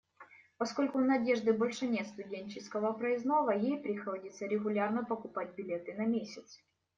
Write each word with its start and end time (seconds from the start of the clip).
Поскольку 0.57 0.97
у 0.97 1.01
Надежды 1.01 1.53
больше 1.53 1.85
нет 1.87 2.07
студенческого 2.07 2.91
проездного, 2.93 3.51
ей 3.51 3.77
приходится 3.77 4.47
регулярно 4.47 5.05
покупать 5.05 5.53
билеты 5.53 5.93
на 5.93 6.07
месяц. 6.07 6.59